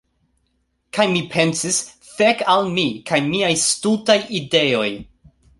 [0.97, 1.77] Kaj mi pensis:
[2.15, 4.91] "Fek al mi kaj miaj stultaj ideoj!"